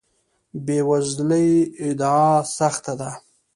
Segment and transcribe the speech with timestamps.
[0.65, 1.49] بې وزلۍ
[1.87, 3.11] ادعا سخت ده.